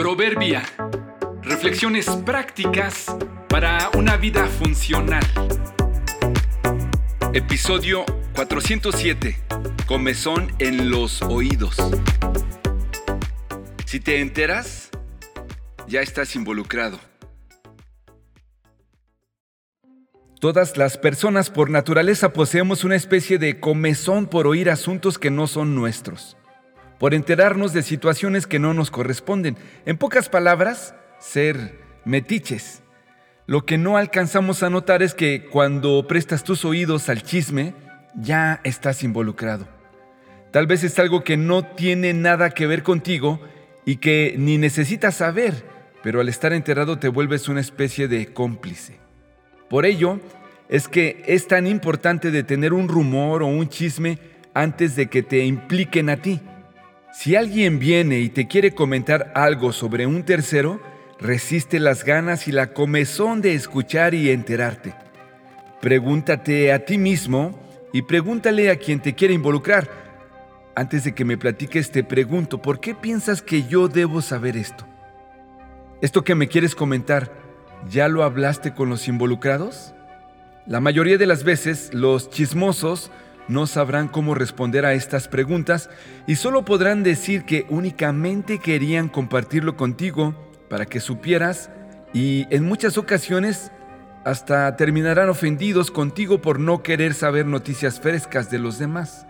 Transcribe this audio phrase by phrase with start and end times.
[0.00, 0.62] Proverbia.
[1.42, 3.14] Reflexiones prácticas
[3.50, 5.22] para una vida funcional.
[7.34, 9.36] Episodio 407.
[9.86, 11.76] Comezón en los oídos.
[13.84, 14.88] Si te enteras,
[15.86, 16.98] ya estás involucrado.
[20.40, 25.46] Todas las personas por naturaleza poseemos una especie de comezón por oír asuntos que no
[25.46, 26.38] son nuestros
[27.00, 29.56] por enterarnos de situaciones que no nos corresponden.
[29.86, 32.82] En pocas palabras, ser metiches.
[33.46, 37.72] Lo que no alcanzamos a notar es que cuando prestas tus oídos al chisme,
[38.14, 39.66] ya estás involucrado.
[40.50, 43.40] Tal vez es algo que no tiene nada que ver contigo
[43.86, 45.54] y que ni necesitas saber,
[46.02, 48.98] pero al estar enterado te vuelves una especie de cómplice.
[49.70, 50.20] Por ello,
[50.68, 54.18] es que es tan importante detener un rumor o un chisme
[54.52, 56.40] antes de que te impliquen a ti.
[57.12, 60.80] Si alguien viene y te quiere comentar algo sobre un tercero,
[61.18, 64.94] resiste las ganas y la comezón de escuchar y enterarte.
[65.80, 67.58] Pregúntate a ti mismo
[67.92, 69.90] y pregúntale a quien te quiere involucrar.
[70.76, 74.86] Antes de que me platiques te pregunto, ¿por qué piensas que yo debo saber esto?
[76.00, 77.32] ¿Esto que me quieres comentar,
[77.90, 79.94] ya lo hablaste con los involucrados?
[80.64, 83.10] La mayoría de las veces los chismosos
[83.50, 85.90] no sabrán cómo responder a estas preguntas
[86.26, 90.34] y solo podrán decir que únicamente querían compartirlo contigo
[90.68, 91.70] para que supieras
[92.14, 93.72] y en muchas ocasiones
[94.24, 99.26] hasta terminarán ofendidos contigo por no querer saber noticias frescas de los demás.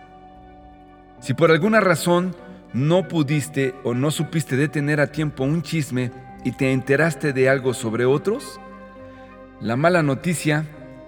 [1.19, 2.35] Si por alguna razón
[2.73, 6.11] no pudiste o no supiste detener a tiempo un chisme
[6.43, 8.59] y te enteraste de algo sobre otros,
[9.59, 10.65] la mala noticia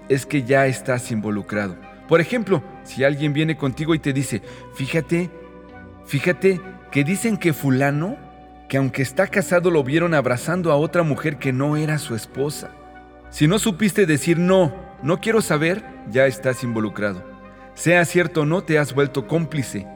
[0.10, 1.93] es que ya estás involucrado.
[2.08, 4.42] Por ejemplo, si alguien viene contigo y te dice,
[4.76, 5.30] fíjate,
[6.06, 6.60] fíjate
[6.92, 8.18] que dicen que fulano,
[8.68, 12.72] que aunque está casado lo vieron abrazando a otra mujer que no era su esposa.
[13.30, 17.24] Si no supiste decir no, no quiero saber, ya estás involucrado.
[17.74, 19.88] Sea cierto o no, te has vuelto cómplice.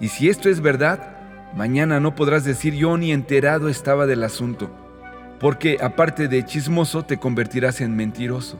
[0.00, 1.16] Y si esto es verdad,
[1.54, 4.70] mañana no podrás decir yo ni enterado estaba del asunto,
[5.38, 8.58] porque aparte de chismoso te convertirás en mentiroso.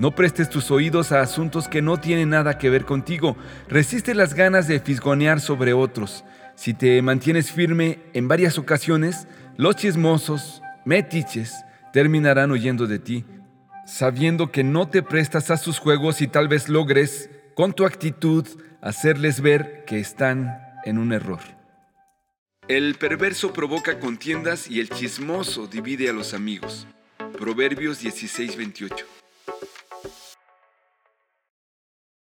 [0.00, 3.36] No prestes tus oídos a asuntos que no tienen nada que ver contigo.
[3.68, 6.24] Resiste las ganas de fisgonear sobre otros.
[6.54, 9.28] Si te mantienes firme en varias ocasiones,
[9.58, 11.54] los chismosos, metiches,
[11.92, 13.26] terminarán huyendo de ti,
[13.84, 18.46] sabiendo que no te prestas a sus juegos y tal vez logres, con tu actitud,
[18.80, 21.40] hacerles ver que están en un error.
[22.68, 26.86] El perverso provoca contiendas y el chismoso divide a los amigos.
[27.38, 29.19] Proverbios 16:28